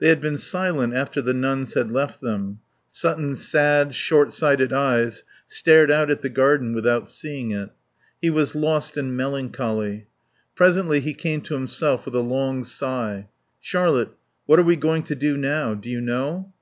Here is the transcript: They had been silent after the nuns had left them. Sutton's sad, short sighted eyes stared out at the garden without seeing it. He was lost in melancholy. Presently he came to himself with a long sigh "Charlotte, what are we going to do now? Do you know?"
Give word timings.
They 0.00 0.08
had 0.08 0.20
been 0.20 0.38
silent 0.38 0.92
after 0.92 1.22
the 1.22 1.32
nuns 1.32 1.74
had 1.74 1.88
left 1.88 2.20
them. 2.20 2.58
Sutton's 2.88 3.46
sad, 3.46 3.94
short 3.94 4.32
sighted 4.32 4.72
eyes 4.72 5.22
stared 5.46 5.88
out 5.88 6.10
at 6.10 6.20
the 6.20 6.28
garden 6.28 6.74
without 6.74 7.08
seeing 7.08 7.52
it. 7.52 7.70
He 8.20 8.28
was 8.28 8.56
lost 8.56 8.96
in 8.96 9.14
melancholy. 9.14 10.08
Presently 10.56 10.98
he 10.98 11.14
came 11.14 11.42
to 11.42 11.54
himself 11.54 12.06
with 12.06 12.16
a 12.16 12.22
long 12.22 12.64
sigh 12.64 13.28
"Charlotte, 13.60 14.10
what 14.46 14.58
are 14.58 14.64
we 14.64 14.74
going 14.74 15.04
to 15.04 15.14
do 15.14 15.36
now? 15.36 15.74
Do 15.74 15.88
you 15.90 16.00
know?" 16.00 16.52